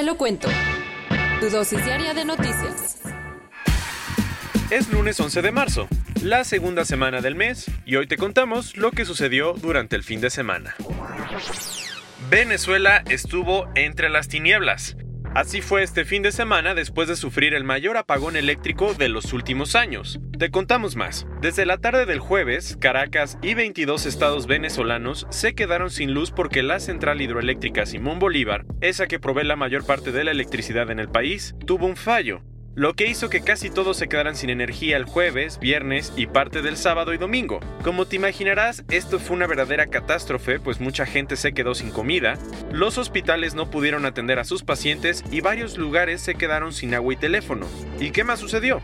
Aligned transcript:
Te 0.00 0.06
lo 0.06 0.16
cuento. 0.16 0.48
Tu 1.40 1.50
dosis 1.50 1.84
diaria 1.84 2.14
de 2.14 2.24
noticias. 2.24 3.02
Es 4.70 4.90
lunes 4.90 5.20
11 5.20 5.42
de 5.42 5.52
marzo, 5.52 5.88
la 6.22 6.44
segunda 6.44 6.86
semana 6.86 7.20
del 7.20 7.34
mes, 7.34 7.70
y 7.84 7.96
hoy 7.96 8.06
te 8.06 8.16
contamos 8.16 8.78
lo 8.78 8.92
que 8.92 9.04
sucedió 9.04 9.52
durante 9.52 9.96
el 9.96 10.02
fin 10.02 10.22
de 10.22 10.30
semana. 10.30 10.74
Venezuela 12.30 13.02
estuvo 13.10 13.68
entre 13.74 14.08
las 14.08 14.28
tinieblas. 14.28 14.96
Así 15.32 15.60
fue 15.60 15.84
este 15.84 16.04
fin 16.04 16.24
de 16.24 16.32
semana 16.32 16.74
después 16.74 17.06
de 17.06 17.14
sufrir 17.14 17.54
el 17.54 17.62
mayor 17.62 17.96
apagón 17.96 18.34
eléctrico 18.34 18.94
de 18.94 19.08
los 19.08 19.32
últimos 19.32 19.76
años. 19.76 20.18
Te 20.40 20.50
contamos 20.50 20.96
más. 20.96 21.24
Desde 21.40 21.66
la 21.66 21.78
tarde 21.78 22.04
del 22.04 22.18
jueves, 22.18 22.76
Caracas 22.80 23.38
y 23.40 23.54
22 23.54 24.06
estados 24.06 24.48
venezolanos 24.48 25.28
se 25.30 25.54
quedaron 25.54 25.90
sin 25.90 26.14
luz 26.14 26.32
porque 26.32 26.64
la 26.64 26.80
central 26.80 27.20
hidroeléctrica 27.20 27.86
Simón 27.86 28.18
Bolívar, 28.18 28.66
esa 28.80 29.06
que 29.06 29.20
provee 29.20 29.44
la 29.44 29.54
mayor 29.54 29.86
parte 29.86 30.10
de 30.10 30.24
la 30.24 30.32
electricidad 30.32 30.90
en 30.90 30.98
el 30.98 31.08
país, 31.08 31.54
tuvo 31.64 31.86
un 31.86 31.96
fallo 31.96 32.42
lo 32.74 32.94
que 32.94 33.06
hizo 33.06 33.28
que 33.28 33.42
casi 33.42 33.68
todos 33.68 33.96
se 33.96 34.08
quedaran 34.08 34.36
sin 34.36 34.48
energía 34.48 34.96
el 34.96 35.04
jueves, 35.04 35.58
viernes 35.58 36.12
y 36.16 36.26
parte 36.26 36.62
del 36.62 36.76
sábado 36.76 37.12
y 37.12 37.18
domingo. 37.18 37.60
Como 37.82 38.06
te 38.06 38.16
imaginarás, 38.16 38.84
esto 38.90 39.18
fue 39.18 39.36
una 39.36 39.46
verdadera 39.46 39.88
catástrofe, 39.88 40.60
pues 40.60 40.80
mucha 40.80 41.04
gente 41.04 41.36
se 41.36 41.52
quedó 41.52 41.74
sin 41.74 41.90
comida, 41.90 42.38
los 42.70 42.96
hospitales 42.96 43.54
no 43.54 43.70
pudieron 43.70 44.06
atender 44.06 44.38
a 44.38 44.44
sus 44.44 44.62
pacientes 44.62 45.24
y 45.30 45.40
varios 45.40 45.78
lugares 45.78 46.20
se 46.20 46.36
quedaron 46.36 46.72
sin 46.72 46.94
agua 46.94 47.12
y 47.12 47.16
teléfono. 47.16 47.66
¿Y 47.98 48.10
qué 48.10 48.24
más 48.24 48.38
sucedió? 48.38 48.80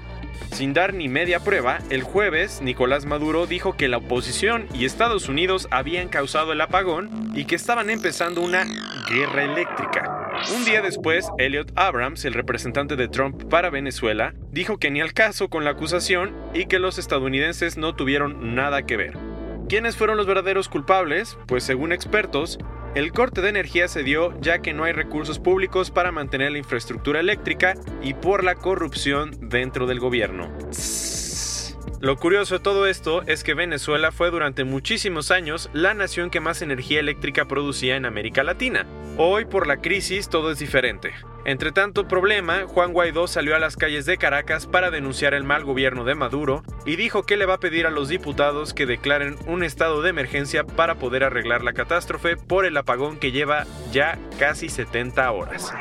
Sin 0.53 0.75
dar 0.75 0.95
ni 0.95 1.09
media 1.09 1.41
prueba, 1.41 1.79
el 1.91 2.03
jueves 2.03 2.61
Nicolás 2.63 3.05
Maduro 3.05 3.47
dijo 3.47 3.77
que 3.77 3.89
la 3.89 3.99
oposición 3.99 4.67
y 4.75 4.85
Estados 4.85 5.29
Unidos 5.29 5.69
habían 5.71 6.09
causado 6.09 6.53
el 6.53 6.61
apagón 6.61 7.33
y 7.35 7.45
que 7.45 7.55
estaban 7.57 7.91
empezando 7.91 8.41
una 8.41 8.65
guerra 9.09 9.45
eléctrica. 9.45 10.06
Un 10.55 10.65
día 10.65 10.81
después, 10.81 11.29
Elliot 11.39 11.73
Abrams, 11.75 12.25
el 12.25 12.33
representante 12.33 12.95
de 12.95 13.09
Trump 13.09 13.45
para 13.51 13.69
Venezuela, 13.69 14.33
dijo 14.53 14.79
que 14.79 14.93
ni 14.93 15.01
al 15.01 15.13
caso 15.13 15.49
con 15.49 15.65
la 15.65 15.71
acusación 15.71 16.37
y 16.55 16.67
que 16.67 16.79
los 16.79 16.99
estadounidenses 16.99 17.77
no 17.77 17.97
tuvieron 17.97 18.55
nada 18.55 18.87
que 18.87 18.97
ver. 18.97 19.19
¿Quiénes 19.69 19.97
fueron 19.97 20.17
los 20.17 20.27
verdaderos 20.27 20.69
culpables? 20.69 21.37
Pues 21.47 21.65
según 21.65 21.91
expertos, 21.91 22.59
el 22.95 23.11
corte 23.11 23.41
de 23.41 23.49
energía 23.49 23.89
se 23.89 24.05
dio 24.05 24.41
ya 24.41 24.61
que 24.61 24.73
no 24.73 24.85
hay 24.85 24.93
recursos 24.93 25.41
públicos 25.41 25.91
para 25.91 26.13
mantener 26.13 26.53
la 26.53 26.59
infraestructura 26.59 27.19
eléctrica 27.19 27.75
y 28.01 28.15
por 28.15 28.45
la 28.45 28.55
corrupción 28.55 29.37
dentro 29.41 29.87
del 29.87 29.99
gobierno. 29.99 30.49
Lo 31.99 32.17
curioso 32.17 32.55
de 32.55 32.61
todo 32.61 32.87
esto 32.87 33.23
es 33.23 33.43
que 33.43 33.55
Venezuela 33.55 34.13
fue 34.13 34.31
durante 34.31 34.63
muchísimos 34.63 35.33
años 35.33 35.71
la 35.73 35.93
nación 35.95 36.31
que 36.31 36.41
más 36.41 36.63
energía 36.63 37.01
eléctrica 37.01 37.47
producía 37.47 37.97
en 37.97 38.07
América 38.07 38.45
Latina. 38.45 38.87
Hoy 39.19 39.47
por 39.47 39.67
la 39.67 39.79
crisis 39.79 40.29
todo 40.29 40.51
es 40.51 40.59
diferente. 40.59 41.15
Entre 41.47 41.73
tanto 41.73 42.07
problema, 42.07 42.65
Juan 42.67 42.93
Guaidó 42.93 43.27
salió 43.27 43.57
a 43.57 43.59
las 43.59 43.75
calles 43.77 44.05
de 44.05 44.19
Caracas 44.19 44.67
para 44.67 44.91
denunciar 44.91 45.33
el 45.33 45.43
mal 45.43 45.65
gobierno 45.65 46.05
de 46.05 46.15
Maduro 46.15 46.63
y 46.85 46.97
dijo 46.97 47.23
que 47.23 47.39
le 47.39 47.47
va 47.47 47.55
a 47.55 47.61
pedir 47.61 47.87
a 47.87 47.91
los 47.91 48.11
diputados 48.11 48.75
que 48.75 48.85
declaren 48.85 49.39
un 49.47 49.63
estado 49.63 50.03
de 50.03 50.11
emergencia 50.11 50.65
para 50.65 50.97
poder 50.97 51.25
arreglar 51.25 51.65
la 51.65 51.73
catástrofe 51.73 52.37
por 52.37 52.67
el 52.67 52.77
apagón 52.77 53.19
que 53.19 53.33
lleva 53.33 53.65
ya 53.91 54.19
casi 54.39 54.69
70 54.69 55.31
horas. 55.31 55.73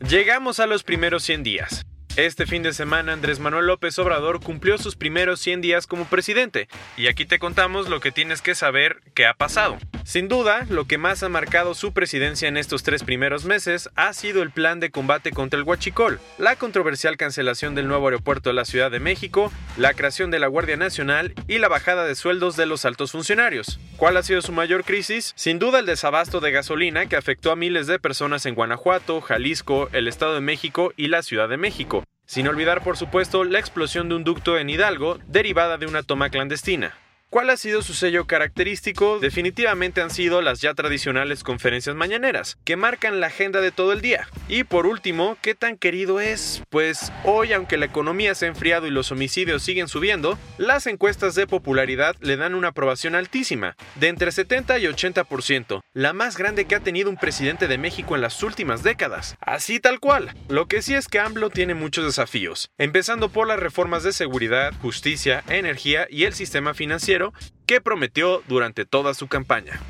Llegamos 0.00 0.58
a 0.58 0.66
los 0.66 0.84
primeros 0.84 1.22
100 1.22 1.42
días. 1.42 1.84
Este 2.16 2.46
fin 2.46 2.62
de 2.62 2.72
semana 2.72 3.12
Andrés 3.12 3.40
Manuel 3.40 3.66
López 3.66 3.98
Obrador 3.98 4.40
cumplió 4.40 4.78
sus 4.78 4.96
primeros 4.96 5.38
100 5.40 5.60
días 5.60 5.86
como 5.86 6.06
presidente 6.06 6.66
y 6.96 7.08
aquí 7.08 7.26
te 7.26 7.38
contamos 7.38 7.90
lo 7.90 8.00
que 8.00 8.10
tienes 8.10 8.40
que 8.40 8.54
saber 8.54 9.02
que 9.14 9.26
ha 9.26 9.34
pasado. 9.34 9.76
Sin 10.08 10.26
duda, 10.26 10.64
lo 10.70 10.86
que 10.86 10.96
más 10.96 11.22
ha 11.22 11.28
marcado 11.28 11.74
su 11.74 11.92
presidencia 11.92 12.48
en 12.48 12.56
estos 12.56 12.82
tres 12.82 13.04
primeros 13.04 13.44
meses 13.44 13.90
ha 13.94 14.14
sido 14.14 14.40
el 14.42 14.50
plan 14.50 14.80
de 14.80 14.88
combate 14.90 15.32
contra 15.32 15.60
el 15.60 15.66
huachicol, 15.66 16.18
la 16.38 16.56
controversial 16.56 17.18
cancelación 17.18 17.74
del 17.74 17.88
nuevo 17.88 18.06
aeropuerto 18.06 18.48
de 18.48 18.54
la 18.54 18.64
Ciudad 18.64 18.90
de 18.90 19.00
México, 19.00 19.52
la 19.76 19.92
creación 19.92 20.30
de 20.30 20.38
la 20.38 20.46
Guardia 20.46 20.78
Nacional 20.78 21.34
y 21.46 21.58
la 21.58 21.68
bajada 21.68 22.06
de 22.06 22.14
sueldos 22.14 22.56
de 22.56 22.64
los 22.64 22.86
altos 22.86 23.12
funcionarios. 23.12 23.78
¿Cuál 23.98 24.16
ha 24.16 24.22
sido 24.22 24.40
su 24.40 24.50
mayor 24.50 24.82
crisis? 24.82 25.34
Sin 25.36 25.58
duda 25.58 25.80
el 25.80 25.84
desabasto 25.84 26.40
de 26.40 26.52
gasolina 26.52 27.04
que 27.04 27.16
afectó 27.16 27.52
a 27.52 27.56
miles 27.56 27.86
de 27.86 27.98
personas 27.98 28.46
en 28.46 28.54
Guanajuato, 28.54 29.20
Jalisco, 29.20 29.90
el 29.92 30.08
Estado 30.08 30.32
de 30.36 30.40
México 30.40 30.94
y 30.96 31.08
la 31.08 31.22
Ciudad 31.22 31.50
de 31.50 31.58
México. 31.58 32.02
Sin 32.24 32.48
olvidar, 32.48 32.82
por 32.82 32.96
supuesto, 32.96 33.44
la 33.44 33.58
explosión 33.58 34.08
de 34.08 34.14
un 34.14 34.24
ducto 34.24 34.56
en 34.56 34.70
Hidalgo 34.70 35.18
derivada 35.26 35.76
de 35.76 35.84
una 35.84 36.02
toma 36.02 36.30
clandestina. 36.30 36.94
¿Cuál 37.30 37.50
ha 37.50 37.58
sido 37.58 37.82
su 37.82 37.92
sello 37.92 38.26
característico? 38.26 39.18
Definitivamente 39.18 40.00
han 40.00 40.08
sido 40.08 40.40
las 40.40 40.62
ya 40.62 40.72
tradicionales 40.72 41.44
conferencias 41.44 41.94
mañaneras, 41.94 42.56
que 42.64 42.76
marcan 42.76 43.20
la 43.20 43.26
agenda 43.26 43.60
de 43.60 43.70
todo 43.70 43.92
el 43.92 44.00
día. 44.00 44.26
Y 44.48 44.64
por 44.64 44.86
último, 44.86 45.36
¿qué 45.42 45.54
tan 45.54 45.76
querido 45.76 46.20
es? 46.20 46.62
Pues 46.70 47.12
hoy, 47.24 47.52
aunque 47.52 47.76
la 47.76 47.84
economía 47.84 48.34
se 48.34 48.46
ha 48.46 48.48
enfriado 48.48 48.86
y 48.86 48.90
los 48.90 49.12
homicidios 49.12 49.62
siguen 49.62 49.88
subiendo, 49.88 50.38
las 50.56 50.86
encuestas 50.86 51.34
de 51.34 51.46
popularidad 51.46 52.16
le 52.20 52.38
dan 52.38 52.54
una 52.54 52.68
aprobación 52.68 53.14
altísima, 53.14 53.76
de 53.96 54.08
entre 54.08 54.32
70 54.32 54.78
y 54.78 54.84
80%, 54.84 55.82
la 55.92 56.14
más 56.14 56.38
grande 56.38 56.64
que 56.64 56.76
ha 56.76 56.80
tenido 56.80 57.10
un 57.10 57.18
presidente 57.18 57.68
de 57.68 57.76
México 57.76 58.14
en 58.14 58.22
las 58.22 58.42
últimas 58.42 58.82
décadas. 58.82 59.36
Así 59.40 59.80
tal 59.80 60.00
cual. 60.00 60.34
Lo 60.48 60.64
que 60.64 60.80
sí 60.80 60.94
es 60.94 61.08
que 61.08 61.20
AMLO 61.20 61.50
tiene 61.50 61.74
muchos 61.74 62.06
desafíos, 62.06 62.70
empezando 62.78 63.28
por 63.28 63.46
las 63.46 63.60
reformas 63.60 64.02
de 64.02 64.14
seguridad, 64.14 64.72
justicia, 64.80 65.44
energía 65.50 66.06
y 66.08 66.24
el 66.24 66.32
sistema 66.32 66.72
financiero 66.72 67.17
que 67.66 67.80
prometió 67.80 68.42
durante 68.48 68.84
toda 68.84 69.14
su 69.14 69.26
campaña. 69.28 69.80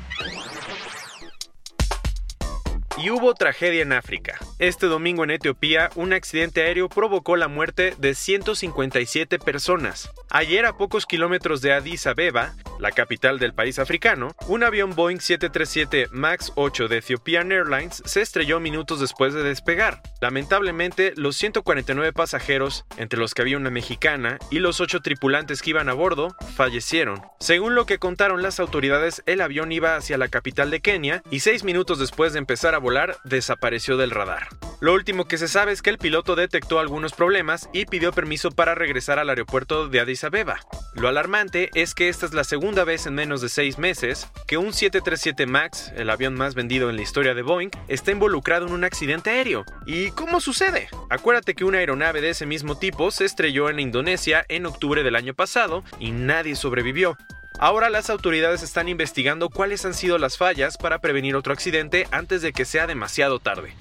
Y 3.01 3.11
hubo 3.11 3.33
tragedia 3.33 3.81
en 3.81 3.93
África. 3.93 4.37
Este 4.59 4.87
domingo 4.87 5.23
en 5.23 5.31
Etiopía, 5.31 5.89
un 5.95 6.11
accidente 6.11 6.63
aéreo 6.63 6.89
provocó 6.89 7.37
la 7.37 7.47
muerte 7.47 7.93
de 7.97 8.13
157 8.13 9.39
personas. 9.39 10.11
Ayer, 10.29 10.65
a 10.65 10.75
pocos 10.75 11.05
kilómetros 11.05 11.61
de 11.61 11.71
Addis 11.71 12.07
Abeba, 12.07 12.55
la 12.77 12.91
capital 12.91 13.39
del 13.39 13.53
país 13.53 13.79
africano, 13.79 14.35
un 14.47 14.63
avión 14.63 14.95
Boeing 14.95 15.19
737 15.19 16.07
MAX 16.11 16.51
8 16.55 16.89
de 16.89 16.97
Ethiopian 16.97 17.51
Airlines 17.51 18.01
se 18.05 18.21
estrelló 18.21 18.59
minutos 18.59 18.99
después 18.99 19.33
de 19.33 19.43
despegar. 19.43 20.01
Lamentablemente, 20.19 21.13
los 21.15 21.37
149 21.37 22.11
pasajeros, 22.11 22.85
entre 22.97 23.19
los 23.19 23.33
que 23.33 23.43
había 23.43 23.57
una 23.57 23.69
mexicana, 23.69 24.39
y 24.49 24.59
los 24.59 24.81
8 24.81 24.99
tripulantes 24.99 25.61
que 25.61 25.69
iban 25.69 25.87
a 25.87 25.93
bordo, 25.93 26.35
fallecieron. 26.55 27.21
Según 27.39 27.75
lo 27.75 27.85
que 27.85 27.97
contaron 27.97 28.41
las 28.41 28.59
autoridades, 28.59 29.23
el 29.25 29.39
avión 29.39 29.71
iba 29.71 29.95
hacia 29.95 30.17
la 30.17 30.27
capital 30.27 30.69
de 30.69 30.81
Kenia 30.81 31.23
y 31.31 31.39
6 31.39 31.63
minutos 31.63 31.99
después 31.99 32.33
de 32.33 32.39
empezar 32.39 32.75
a 32.75 32.79
desapareció 33.23 33.97
del 33.97 34.11
radar. 34.11 34.47
Lo 34.81 34.93
último 34.93 35.27
que 35.27 35.37
se 35.37 35.49
sabe 35.49 35.73
es 35.73 35.81
que 35.81 35.89
el 35.89 35.97
piloto 35.97 36.35
detectó 36.35 36.79
algunos 36.79 37.11
problemas 37.13 37.69
y 37.73 37.85
pidió 37.85 38.13
permiso 38.13 38.49
para 38.49 38.75
regresar 38.75 39.19
al 39.19 39.29
aeropuerto 39.29 39.89
de 39.89 39.99
Addis 39.99 40.23
Abeba. 40.23 40.61
Lo 40.95 41.09
alarmante 41.09 41.69
es 41.73 41.93
que 41.93 42.07
esta 42.07 42.25
es 42.25 42.33
la 42.33 42.45
segunda 42.45 42.85
vez 42.85 43.05
en 43.05 43.13
menos 43.13 43.41
de 43.41 43.49
seis 43.49 43.77
meses 43.77 44.29
que 44.47 44.57
un 44.57 44.71
737 44.71 45.45
MAX, 45.45 45.91
el 45.97 46.09
avión 46.09 46.33
más 46.35 46.55
vendido 46.55 46.89
en 46.89 46.95
la 46.95 47.01
historia 47.01 47.33
de 47.33 47.41
Boeing, 47.41 47.71
está 47.89 48.11
involucrado 48.11 48.67
en 48.67 48.73
un 48.73 48.85
accidente 48.85 49.31
aéreo. 49.31 49.65
¿Y 49.85 50.11
cómo 50.11 50.39
sucede? 50.39 50.87
Acuérdate 51.09 51.55
que 51.55 51.65
una 51.65 51.79
aeronave 51.79 52.21
de 52.21 52.29
ese 52.29 52.45
mismo 52.45 52.77
tipo 52.77 53.11
se 53.11 53.25
estrelló 53.25 53.69
en 53.69 53.81
Indonesia 53.81 54.45
en 54.47 54.65
octubre 54.65 55.03
del 55.03 55.17
año 55.17 55.33
pasado 55.33 55.83
y 55.99 56.11
nadie 56.11 56.55
sobrevivió. 56.55 57.17
Ahora 57.61 57.89
las 57.89 58.09
autoridades 58.09 58.63
están 58.63 58.87
investigando 58.87 59.49
cuáles 59.49 59.83
han 59.83 59.93
sido 59.93 60.17
las 60.17 60.37
fallas 60.37 60.77
para 60.77 60.99
prevenir 60.99 61.35
otro 61.35 61.51
accidente 61.51 62.07
antes 62.09 62.41
de 62.41 62.53
que 62.53 62.63
sea 62.63 62.87
demasiado 62.87 63.39
tarde. 63.39 63.73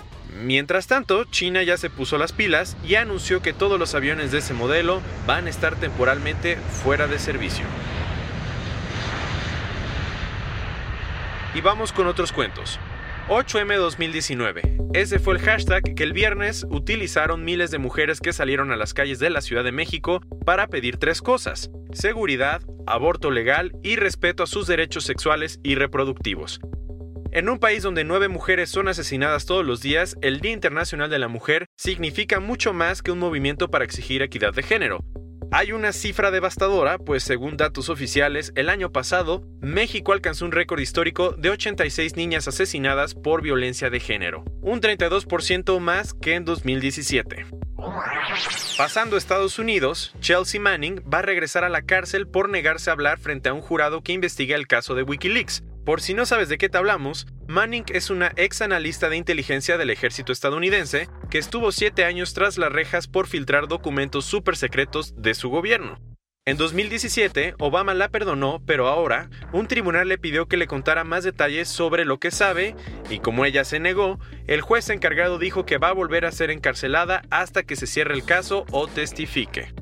Mientras 0.43 0.89
tanto, 0.89 1.23
China 1.25 1.63
ya 1.63 1.77
se 1.77 1.89
puso 1.89 2.19
las 2.19 2.33
pilas 2.33 2.77
y 2.85 2.97
anunció 2.97 3.41
que 3.41 3.53
todos 3.53 3.79
los 3.79 3.95
aviones 3.95 4.33
de 4.33 4.39
ese 4.39 4.53
modelo 4.53 5.01
van 5.29 5.47
a 5.47 5.51
estar 5.51 5.77
temporalmente 5.77 6.57
fuera 6.57 7.07
de 7.07 7.21
servicio. 7.21 7.65
Y 11.55 11.61
vamos 11.61 11.93
con 11.93 12.09
otros 12.09 12.33
cuentos. 12.33 12.81
8M 13.29 13.77
2019. 13.77 14.63
Ese 14.95 15.19
fue 15.19 15.35
el 15.35 15.41
hashtag 15.43 15.83
que 15.95 16.03
el 16.03 16.15
viernes 16.15 16.65
utilizaron 16.71 17.45
miles 17.45 17.71
de 17.71 17.77
mujeres 17.77 18.21
que 18.21 18.33
salieron 18.33 18.73
a 18.73 18.77
las 18.77 18.95
calles 18.95 19.19
de 19.19 19.29
la 19.29 19.43
Ciudad 19.43 19.65
de 19.65 19.71
México 19.71 20.23
para 20.47 20.69
pedir 20.69 20.97
tres 20.97 21.21
cosas. 21.21 21.71
Seguridad, 21.93 22.63
aborto 22.87 23.31
legal 23.31 23.73
y 23.83 23.97
respeto 23.97 24.45
a 24.45 24.47
sus 24.47 24.67
derechos 24.67 25.05
sexuales 25.05 25.61
y 25.63 25.75
reproductivos. 25.75 26.59
En 27.31 27.51
un 27.51 27.59
país 27.59 27.83
donde 27.83 28.03
nueve 28.03 28.29
mujeres 28.29 28.71
son 28.71 28.89
asesinadas 28.89 29.45
todos 29.45 29.65
los 29.65 29.83
días, 29.83 30.17
el 30.23 30.41
Día 30.41 30.53
Internacional 30.53 31.11
de 31.11 31.19
la 31.19 31.29
Mujer 31.29 31.67
significa 31.77 32.41
mucho 32.41 32.73
más 32.73 33.03
que 33.03 33.11
un 33.11 33.19
movimiento 33.19 33.71
para 33.71 33.85
exigir 33.85 34.23
equidad 34.23 34.55
de 34.55 34.63
género. 34.63 35.05
Hay 35.51 35.73
una 35.73 35.93
cifra 35.93 36.31
devastadora, 36.31 36.99
pues 36.99 37.23
según 37.23 37.57
datos 37.57 37.89
oficiales, 37.89 38.53
el 38.55 38.69
año 38.69 38.93
pasado, 38.93 39.43
México 39.63 40.13
alcanzó 40.13 40.45
un 40.45 40.53
récord 40.53 40.79
histórico 40.79 41.31
de 41.33 41.49
86 41.49 42.17
niñas 42.17 42.47
asesinadas 42.49 43.15
por 43.15 43.41
violencia 43.41 43.89
de 43.89 43.99
género, 43.99 44.45
un 44.61 44.83
32% 44.83 45.81
más 45.81 46.13
que 46.13 46.35
en 46.35 46.45
2017. 46.45 47.47
Pasando 48.77 49.17
a 49.17 49.19
Estados 49.19 49.59
Unidos, 49.59 50.13
Chelsea 50.21 50.61
Manning 50.61 51.03
va 51.03 51.21
a 51.21 51.23
regresar 51.23 51.65
a 51.65 51.71
la 51.71 51.83
cárcel 51.83 52.29
por 52.29 52.51
negarse 52.51 52.91
a 52.91 52.93
hablar 52.93 53.19
frente 53.19 53.49
a 53.49 53.55
un 53.55 53.63
jurado 53.63 54.03
que 54.03 54.13
investiga 54.13 54.55
el 54.55 54.67
caso 54.67 54.95
de 54.95 55.03
Wikileaks. 55.03 55.63
Por 55.89 56.03
si 56.03 56.13
no 56.13 56.27
sabes 56.27 56.51
de 56.51 56.59
qué 56.59 56.69
te 56.69 56.77
hablamos, 56.77 57.27
Manning 57.47 57.87
es 57.95 58.11
una 58.11 58.31
ex 58.37 58.61
analista 58.61 59.09
de 59.09 59.17
inteligencia 59.17 59.79
del 59.79 59.89
ejército 59.89 60.33
estadounidense 60.33 61.09
que 61.31 61.39
estuvo 61.39 61.73
siete 61.73 62.05
años 62.05 62.35
tras 62.35 62.59
las 62.59 62.71
rejas 62.71 63.09
por 63.09 63.27
filtrar 63.27 63.69
documentos 63.69 64.27
súper 64.27 64.59
secretos 64.59 65.15
de 65.17 65.33
su 65.33 65.49
gobierno. 65.49 65.99
En 66.45 66.59
2017, 66.59 67.55
Obama 67.59 67.95
la 67.95 68.11
perdonó, 68.11 68.63
pero 68.67 68.87
ahora, 68.87 69.31
un 69.55 69.67
tribunal 69.67 70.09
le 70.09 70.19
pidió 70.19 70.47
que 70.47 70.59
le 70.59 70.67
contara 70.67 71.05
más 71.05 71.25
detalles 71.25 71.69
sobre 71.69 72.05
lo 72.05 72.21
que 72.21 72.33
sabe, 72.33 72.77
y 73.09 73.21
como 73.21 73.47
ella 73.47 73.65
se 73.65 73.81
negó, 73.81 74.21
el 74.47 74.61
juez 74.61 74.91
encargado 74.91 75.39
dijo 75.39 75.65
que 75.65 75.79
va 75.79 75.89
a 75.89 75.95
volver 75.95 76.27
a 76.27 76.33
ser 76.33 76.51
encarcelada 76.51 77.23
hasta 77.31 77.63
que 77.63 77.77
se 77.77 77.87
cierre 77.87 78.13
el 78.13 78.27
caso 78.27 78.67
o 78.73 78.89
testifique. 78.89 79.73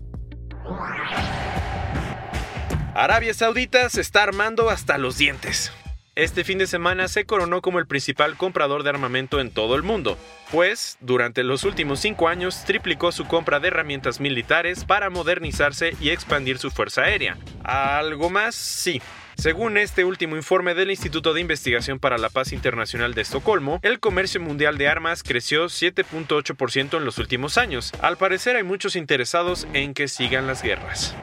Arabia 2.94 3.34
Saudita 3.34 3.88
se 3.88 4.02
está 4.02 4.22
armando 4.22 4.70
hasta 4.70 4.98
los 4.98 5.18
dientes. 5.18 5.72
Este 6.16 6.44
fin 6.44 6.56
de 6.56 6.66
semana 6.66 7.08
se 7.08 7.26
coronó 7.26 7.60
como 7.60 7.78
el 7.78 7.86
principal 7.86 8.38
comprador 8.38 8.82
de 8.82 8.88
armamento 8.88 9.38
en 9.38 9.50
todo 9.50 9.74
el 9.74 9.82
mundo, 9.82 10.16
pues 10.50 10.96
durante 11.02 11.44
los 11.44 11.64
últimos 11.64 12.00
cinco 12.00 12.28
años 12.28 12.64
triplicó 12.64 13.12
su 13.12 13.26
compra 13.26 13.60
de 13.60 13.68
herramientas 13.68 14.18
militares 14.18 14.86
para 14.86 15.10
modernizarse 15.10 15.94
y 16.00 16.08
expandir 16.08 16.56
su 16.56 16.70
fuerza 16.70 17.02
aérea. 17.02 17.36
¿Algo 17.64 18.30
más? 18.30 18.54
Sí. 18.54 19.02
Según 19.36 19.76
este 19.76 20.06
último 20.06 20.36
informe 20.36 20.72
del 20.72 20.90
Instituto 20.90 21.34
de 21.34 21.42
Investigación 21.42 21.98
para 21.98 22.16
la 22.16 22.30
Paz 22.30 22.54
Internacional 22.54 23.12
de 23.12 23.20
Estocolmo, 23.20 23.78
el 23.82 24.00
comercio 24.00 24.40
mundial 24.40 24.78
de 24.78 24.88
armas 24.88 25.22
creció 25.22 25.66
7.8% 25.66 26.96
en 26.96 27.04
los 27.04 27.18
últimos 27.18 27.58
años. 27.58 27.92
Al 28.00 28.16
parecer 28.16 28.56
hay 28.56 28.62
muchos 28.62 28.96
interesados 28.96 29.68
en 29.74 29.92
que 29.92 30.08
sigan 30.08 30.46
las 30.46 30.62
guerras. 30.62 31.14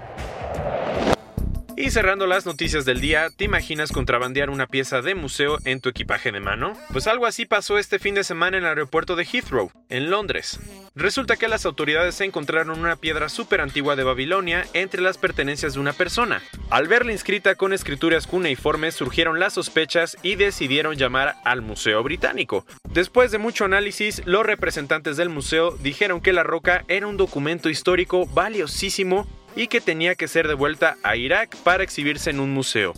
Y 1.76 1.90
cerrando 1.90 2.28
las 2.28 2.46
noticias 2.46 2.86
del 2.86 3.02
día, 3.02 3.30
¿te 3.36 3.46
imaginas 3.46 3.92
contrabandear 3.92 4.52
una 4.52 4.68
pieza 4.68 5.02
de 5.02 5.16
museo 5.16 5.58
en 5.66 5.82
tu 5.82 5.90
equipaje 5.90 6.32
de 6.32 6.40
mano? 6.40 6.78
Pues 6.92 7.08
algo 7.08 7.26
así 7.26 7.46
pasó 7.46 7.80
este 7.80 7.98
fin 7.98 8.14
de 8.14 8.24
semana 8.24 8.58
en 8.58 8.64
el 8.64 8.70
aeropuerto 8.70 9.16
de 9.16 9.26
Heathrow, 9.26 9.72
en 9.90 10.12
Londres. 10.12 10.60
Resulta 10.96 11.36
que 11.36 11.48
las 11.48 11.66
autoridades 11.66 12.22
encontraron 12.22 12.80
una 12.80 12.96
piedra 12.96 13.28
súper 13.28 13.60
antigua 13.60 13.96
de 13.96 14.04
Babilonia 14.04 14.68
entre 14.74 15.02
las 15.02 15.18
pertenencias 15.18 15.74
de 15.74 15.80
una 15.80 15.94
persona. 15.94 16.44
Al 16.70 16.88
verla 16.88 17.12
inscrita 17.12 17.56
con 17.56 17.74
escrituras 17.74 18.28
cuneiformes 18.28 18.94
surgieron 18.94 19.40
las 19.40 19.54
sospechas 19.54 20.16
y 20.22 20.36
decidieron 20.36 20.96
llamar 20.96 21.38
al 21.44 21.64
Museo 21.64 22.04
Británico. 22.04 22.68
Después 22.92 23.32
de 23.32 23.40
mucho 23.40 23.66
análisis, 23.66 24.22
los 24.26 24.46
representantes 24.46 25.18
del 25.18 25.30
museo 25.30 25.72
dijeron 25.72 26.22
que 26.22 26.34
la 26.34 26.44
roca 26.44 26.86
era 26.88 27.08
un 27.08 27.18
documento 27.18 27.70
histórico 27.70 28.28
valiosísimo 28.28 29.28
y 29.56 29.68
que 29.68 29.82
tenía 29.82 30.16
que 30.16 30.28
ser 30.28 30.48
devuelta 30.48 30.98
a 31.04 31.16
Irak 31.16 31.56
para 31.58 31.84
exhibirse 31.84 32.30
en 32.30 32.40
un 32.40 32.54
museo. 32.54 32.94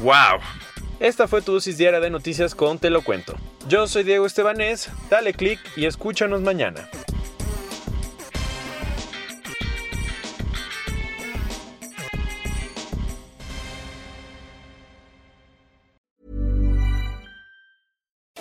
¡Wow! 0.00 0.40
Esta 1.00 1.28
fue 1.28 1.42
tu 1.42 1.52
dosis 1.52 1.78
diaria 1.78 2.00
de 2.00 2.10
noticias 2.10 2.54
con 2.54 2.78
Te 2.78 2.90
lo 2.90 3.02
cuento. 3.02 3.36
Yo 3.68 3.86
soy 3.86 4.02
Diego 4.02 4.26
Estebanés, 4.26 4.90
dale 5.10 5.32
click 5.32 5.60
y 5.76 5.86
escúchanos 5.86 6.40
mañana. 6.40 6.88